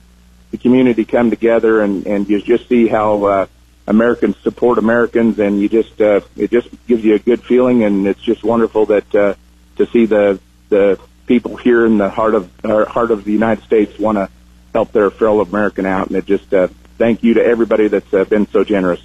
[0.52, 3.46] the community come together and and you just see how uh,
[3.88, 8.08] Americans support Americans and you just uh, it just gives you a good feeling and
[8.08, 9.36] it's just wonderful that uh,
[9.78, 13.64] to see the the people here in the heart of uh, heart of the United
[13.64, 14.30] States want to
[14.74, 18.24] help their fellow American out, and it just uh, thank you to everybody that's uh,
[18.26, 19.00] been so generous.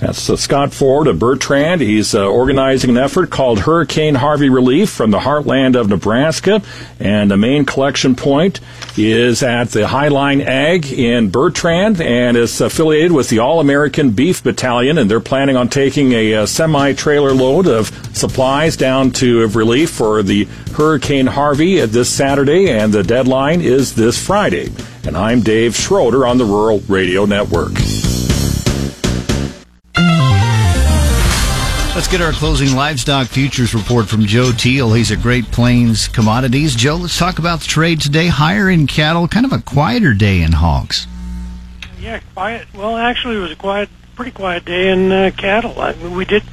[0.00, 1.80] That's uh, Scott Ford of Bertrand.
[1.80, 6.60] He's uh, organizing an effort called Hurricane Harvey Relief from the heartland of Nebraska.
[7.00, 8.60] And the main collection point
[8.98, 14.42] is at the Highline Ag in Bertrand and is affiliated with the All American Beef
[14.42, 14.98] Battalion.
[14.98, 19.90] And they're planning on taking a, a semi trailer load of supplies down to relief
[19.90, 22.70] for the Hurricane Harvey this Saturday.
[22.70, 24.70] And the deadline is this Friday.
[25.06, 27.72] And I'm Dave Schroeder on the Rural Radio Network.
[32.06, 34.92] Let's get our closing livestock futures report from Joe Teal.
[34.92, 36.76] He's at Great Plains Commodities.
[36.76, 38.28] Joe, let's talk about the trade today.
[38.28, 41.08] Higher in cattle, kind of a quieter day in hogs.
[41.98, 42.68] Yeah, quiet.
[42.72, 45.80] Well, actually, it was a quiet, pretty quiet day in uh, cattle.
[45.80, 46.44] I mean, we did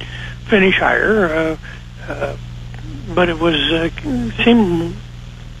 [0.48, 1.56] finish higher, uh,
[2.08, 2.36] uh,
[3.14, 3.90] but it was uh,
[4.42, 4.96] seemed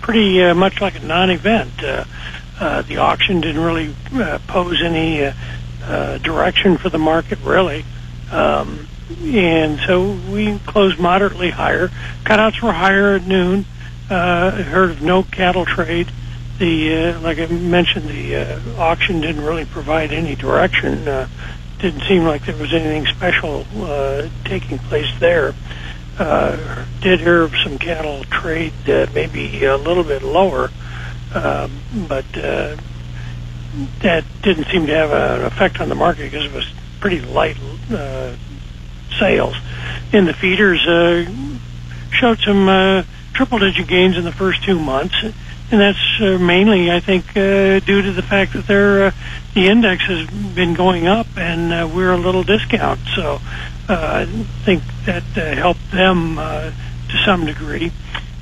[0.00, 1.84] pretty uh, much like a non-event.
[1.84, 3.94] Uh, the auction didn't really
[4.48, 5.32] pose any
[6.18, 7.84] direction for the market, really.
[8.32, 11.88] Um, and so we closed moderately higher.
[12.24, 13.66] Cutouts were higher at noon.
[14.08, 16.10] Uh, heard of no cattle trade.
[16.58, 21.08] The uh, like I mentioned, the uh, auction didn't really provide any direction.
[21.08, 21.28] Uh,
[21.78, 25.54] didn't seem like there was anything special uh, taking place there.
[26.18, 30.70] Uh, did hear of some cattle trade, uh, maybe a little bit lower,
[31.34, 31.68] uh,
[32.08, 32.76] but uh,
[34.00, 37.58] that didn't seem to have an effect on the market because it was pretty light
[37.90, 38.34] uh,
[39.18, 39.56] sales.
[40.12, 41.24] And the feeders uh,
[42.10, 47.00] showed some uh, triple-digit gains in the first two months, and that's uh, mainly, I
[47.00, 49.10] think, uh, due to the fact that they're, uh,
[49.54, 53.00] the index has been going up, and uh, we're a little discount.
[53.16, 53.40] So
[53.88, 54.26] uh, I
[54.64, 56.70] think that uh, helped them uh,
[57.08, 57.92] to some degree.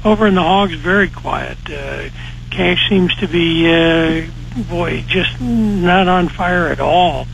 [0.04, 1.58] Over in the hogs, very quiet.
[1.70, 2.08] Uh,
[2.50, 4.26] cash seems to be, uh,
[4.68, 7.26] boy, just not on fire at all.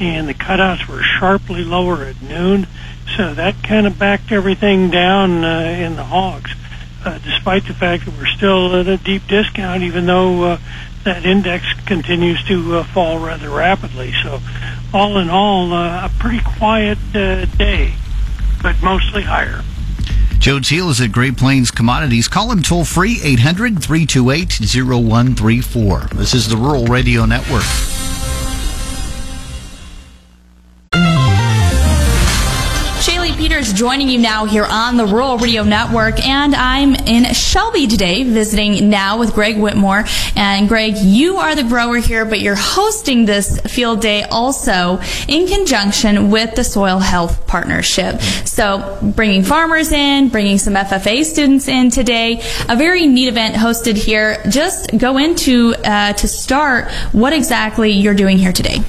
[0.00, 2.66] And the cutouts were sharply lower at noon.
[3.16, 6.52] So that kind of backed everything down uh, in the hogs,
[7.04, 10.58] uh, despite the fact that we're still at a deep discount, even though uh,
[11.04, 14.12] that index continues to uh, fall rather rapidly.
[14.22, 14.40] So,
[14.94, 17.94] all in all, uh, a pretty quiet uh, day,
[18.62, 19.62] but mostly higher.
[20.38, 22.26] Joe Teal is at Great Plains Commodities.
[22.26, 26.00] Call him toll free 800 328 0134.
[26.14, 27.99] This is the Rural Radio Network.
[33.80, 38.90] Joining you now here on the Rural Radio Network, and I'm in Shelby today visiting
[38.90, 40.04] now with Greg Whitmore.
[40.36, 45.48] And Greg, you are the grower here, but you're hosting this field day also in
[45.48, 48.20] conjunction with the Soil Health Partnership.
[48.44, 53.96] So bringing farmers in, bringing some FFA students in today, a very neat event hosted
[53.96, 54.42] here.
[54.50, 58.80] Just go into uh, to start what exactly you're doing here today.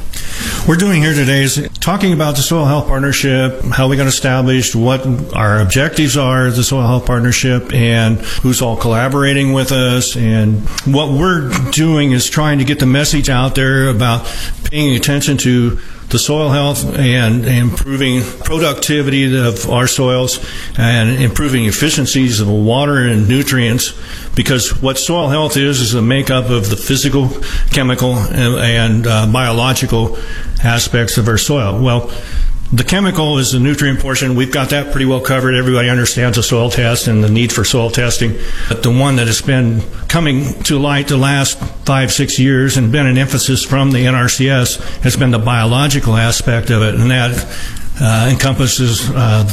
[0.67, 4.75] We're doing here today is talking about the Soil Health Partnership, how we got established,
[4.75, 10.15] what our objectives are as the Soil Health Partnership, and who's all collaborating with us.
[10.15, 14.25] And what we're doing is trying to get the message out there about
[14.65, 15.79] paying attention to
[16.11, 20.45] the soil health and improving productivity of our soils
[20.77, 23.93] and improving efficiencies of water and nutrients
[24.35, 27.29] because what soil health is is a makeup of the physical,
[27.71, 30.17] chemical, and, and uh, biological
[30.63, 31.81] aspects of our soil.
[31.81, 32.11] Well,
[32.73, 34.35] the chemical is the nutrient portion.
[34.35, 35.55] We've got that pretty well covered.
[35.55, 38.37] Everybody understands the soil test and the need for soil testing.
[38.69, 42.91] But the one that has been coming to light the last five, six years and
[42.91, 46.95] been an emphasis from the NRCS has been the biological aspect of it.
[46.95, 47.45] And that
[47.99, 49.43] uh, encompasses uh,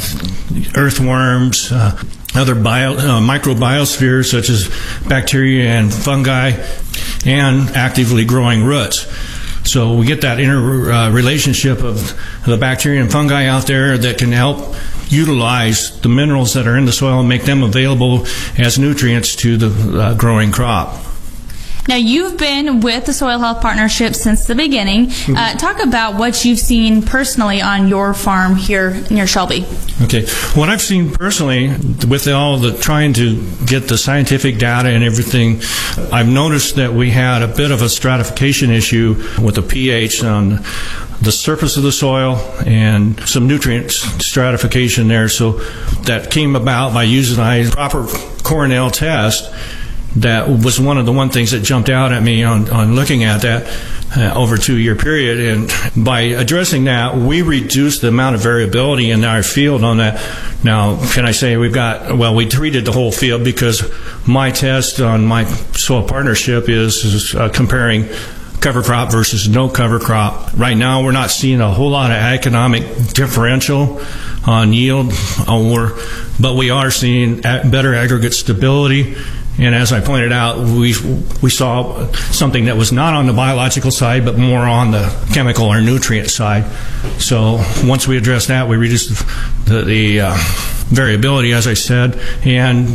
[0.77, 2.01] earthworms, uh,
[2.35, 4.69] other bio, uh, microbiospheres such as
[5.09, 6.51] bacteria and fungi,
[7.25, 9.07] and actively growing roots.
[9.69, 14.17] So we get that inner uh, relationship of the bacteria and fungi out there that
[14.17, 14.75] can help
[15.09, 18.25] utilize the minerals that are in the soil and make them available
[18.57, 21.08] as nutrients to the uh, growing crop.
[21.89, 25.09] Now, you've been with the Soil Health Partnership since the beginning.
[25.27, 29.65] Uh, talk about what you've seen personally on your farm here near Shelby.
[30.03, 31.69] Okay, what I've seen personally
[32.07, 35.61] with all the trying to get the scientific data and everything,
[36.13, 40.63] I've noticed that we had a bit of a stratification issue with the pH on
[41.23, 42.35] the surface of the soil
[42.67, 45.27] and some nutrient stratification there.
[45.27, 45.53] So
[46.03, 48.05] that came about by using a proper
[48.43, 49.51] Cornell test
[50.15, 53.23] that was one of the one things that jumped out at me on, on looking
[53.23, 53.67] at that
[54.17, 55.39] uh, over two year period.
[55.39, 60.15] And by addressing that, we reduced the amount of variability in our field on that.
[60.63, 63.83] Now, can I say we've got, well, we treated the whole field because
[64.27, 68.09] my test on my soil partnership is, is uh, comparing
[68.61, 70.51] cover crop versus no cover crop.
[70.57, 72.83] Right now, we're not seeing a whole lot of economic
[73.13, 74.01] differential
[74.45, 75.13] on yield,
[75.47, 75.97] or,
[76.39, 79.15] but we are seeing better aggregate stability
[79.59, 80.95] and as I pointed out, we
[81.41, 85.65] we saw something that was not on the biological side, but more on the chemical
[85.65, 86.65] or nutrient side.
[87.19, 89.09] So once we addressed that, we reduced
[89.65, 90.35] the, the uh,
[90.87, 92.87] variability, as I said, and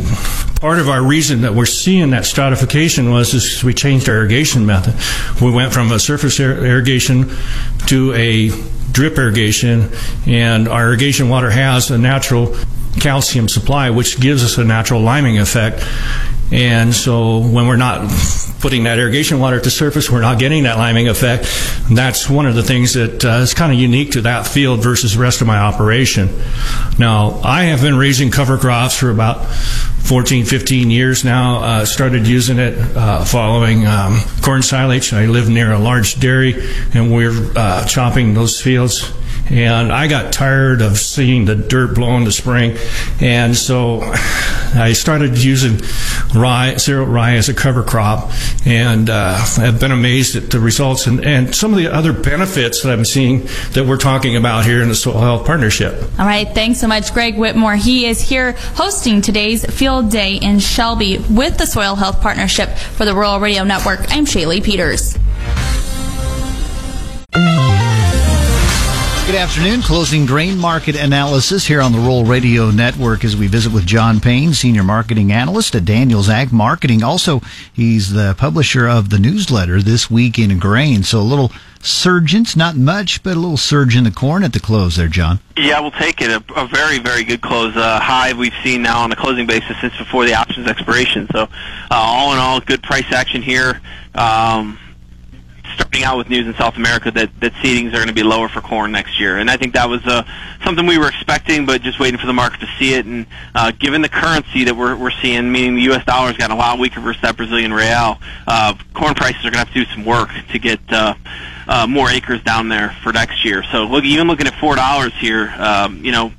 [0.60, 4.64] part of our reason that we're seeing that stratification was is we changed our irrigation
[4.64, 4.94] method.
[5.42, 7.30] We went from a surface irrigation
[7.88, 8.48] to a
[8.90, 9.90] drip irrigation,
[10.26, 12.56] and our irrigation water has a natural
[13.00, 15.84] calcium supply, which gives us a natural liming effect.
[16.52, 18.10] And so when we're not
[18.60, 21.44] putting that irrigation water at the surface, we're not getting that liming effect.
[21.90, 25.14] That's one of the things that uh, is kind of unique to that field versus
[25.14, 26.28] the rest of my operation.
[26.98, 31.62] Now, I have been raising cover crops for about 14, 15 years now.
[31.62, 35.12] Uh, started using it uh, following um, corn silage.
[35.12, 36.54] I live near a large dairy,
[36.92, 39.12] and we're uh, chopping those fields
[39.50, 42.76] and I got tired of seeing the dirt blow in the spring,
[43.20, 45.80] and so I started using
[46.34, 48.30] rye, cereal rye as a cover crop,
[48.66, 52.82] and uh, I've been amazed at the results and, and some of the other benefits
[52.82, 56.02] that I'm seeing that we're talking about here in the Soil Health Partnership.
[56.18, 57.76] All right, thanks so much, Greg Whitmore.
[57.76, 63.04] He is here hosting today's Field Day in Shelby with the Soil Health Partnership for
[63.04, 64.00] the Rural Radio Network.
[64.10, 65.18] I'm Shaylee Peters.
[69.34, 69.82] Good afternoon.
[69.82, 74.20] Closing grain market analysis here on the Rural Radio Network as we visit with John
[74.20, 77.02] Payne, Senior Marketing Analyst at Daniels Ag Marketing.
[77.02, 77.40] Also,
[77.72, 81.02] he's the publisher of the newsletter This Week in Grain.
[81.02, 84.60] So a little surgence, not much, but a little surge in the corn at the
[84.60, 85.40] close there, John.
[85.56, 86.30] Yeah, we'll take it.
[86.30, 87.76] A, a very, very good close.
[87.76, 91.26] Uh, high we've seen now on a closing basis since before the options expiration.
[91.32, 91.48] So, uh,
[91.90, 93.80] all in all, good price action here.
[94.14, 94.78] Um,
[95.74, 98.48] starting out with news in South America that that seedings are going to be lower
[98.48, 100.22] for corn next year, and I think that was uh,
[100.64, 103.06] something we were expecting, but just waiting for the market to see it.
[103.06, 106.04] And uh, given the currency that we're we're seeing, meaning the U.S.
[106.04, 109.58] dollar's got a lot weaker versus that Brazilian real, uh, corn prices are going to
[109.58, 110.80] have to do some work to get.
[110.90, 111.14] Uh,
[111.66, 113.62] uh, more acres down there for next year.
[113.72, 116.30] So look, even looking at four dollars here, um, you know,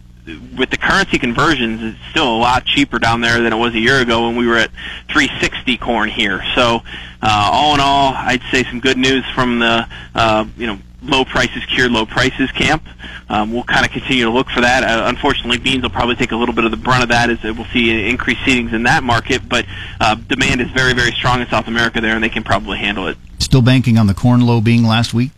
[0.58, 3.80] with the currency conversions, it's still a lot cheaper down there than it was a
[3.80, 4.72] year ago when we were at
[5.10, 6.44] 360 corn here.
[6.56, 6.82] So,
[7.22, 11.24] uh, all in all, I'd say some good news from the, uh, you know, low
[11.26, 12.84] prices cured low prices camp.
[13.30, 14.84] Um, we'll kind of continue to look for that.
[14.84, 17.44] Uh, unfortunately, beans will probably take a little bit of the brunt of that as
[17.44, 19.48] we'll see increased seedings in that market.
[19.48, 19.66] But
[20.00, 23.08] uh, demand is very, very strong in South America there, and they can probably handle
[23.08, 23.18] it.
[23.40, 25.32] Still banking on the corn low being last week?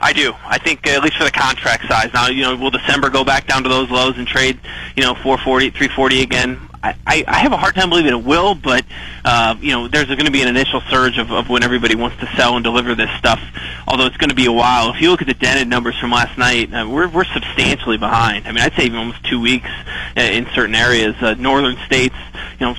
[0.00, 0.34] I do.
[0.44, 2.10] I think uh, at least for the contract size.
[2.12, 4.58] Now, you know, will December go back down to those lows and trade,
[4.96, 6.58] you know, 440, 340 again?
[7.06, 8.84] I, I have a hard time believing it will, but
[9.24, 12.18] uh, you know, there's going to be an initial surge of, of when everybody wants
[12.18, 13.40] to sell and deliver this stuff.
[13.88, 14.92] Although it's going to be a while.
[14.92, 18.46] If you look at the dented numbers from last night, uh, we're we're substantially behind.
[18.46, 19.70] I mean, I'd say even almost two weeks
[20.16, 21.14] uh, in certain areas.
[21.22, 22.16] Uh, northern states,
[22.60, 22.76] you know,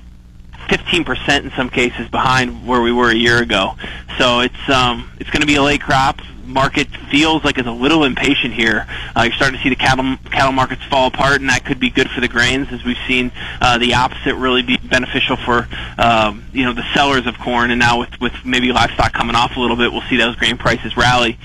[0.68, 3.74] 15% in some cases behind where we were a year ago.
[4.20, 7.72] So it's um, it's going to be a late crop market feels like it's a
[7.72, 8.86] little impatient here.
[9.16, 11.90] Uh, you're starting to see the cattle cattle markets fall apart, and that could be
[11.90, 13.32] good for the grains, as we've seen
[13.62, 15.68] uh, the opposite really be beneficial for
[15.98, 17.72] um, you know the sellers of corn.
[17.72, 20.58] And now with with maybe livestock coming off a little bit, we'll see those grain
[20.58, 21.38] prices rally.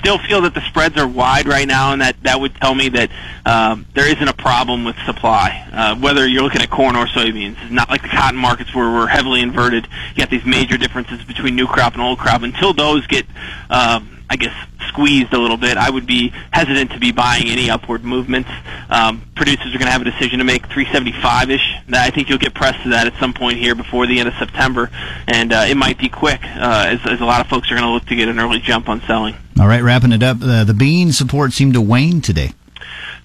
[0.00, 2.88] Still feel that the spreads are wide right now, and that that would tell me
[2.90, 3.10] that
[3.44, 5.66] um, there isn't a problem with supply.
[5.72, 8.90] Uh, whether you're looking at corn or soybeans, it's not like the cotton markets where
[8.90, 9.86] we're heavily inverted.
[10.10, 12.42] You got these major differences between new crop and old crop.
[12.42, 13.26] Until those get
[13.70, 14.54] um, I guess,
[14.88, 18.50] squeezed a little bit, I would be hesitant to be buying any upward movements.
[18.88, 21.76] Um, producers are going to have a decision to make 375-ish.
[21.92, 24.34] I think you'll get pressed to that at some point here before the end of
[24.38, 24.90] September,
[25.28, 27.86] and uh, it might be quick, uh, as, as a lot of folks are going
[27.86, 29.34] to look to get an early jump on selling.
[29.60, 32.52] All right, wrapping it up, uh, the bean support seemed to wane today.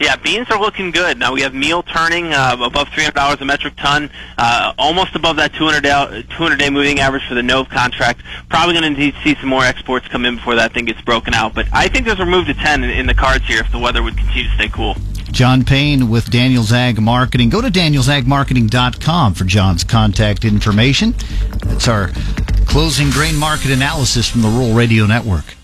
[0.02, 1.20] Yeah, beans are looking good.
[1.20, 5.54] Now we have meal turning uh, above $300 a metric ton, uh, almost above that
[5.54, 8.24] 200 day, 200 day moving average for the NOVE contract.
[8.50, 11.54] Probably going to see some more exports come in before that thing gets broken out.
[11.54, 13.78] But I think there's a move to 10 in, in the cards here if the
[13.78, 14.96] weather would continue to stay cool.
[15.32, 17.50] John Payne with Daniels Ag Marketing.
[17.50, 21.14] Go to danielsagmarketing.com for John's contact information.
[21.64, 22.10] That's our
[22.66, 25.56] closing grain market analysis from the Rural Radio Network.